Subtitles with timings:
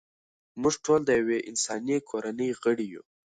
[0.61, 3.03] موږ ټول د یوې انساني کورنۍ غړي یو.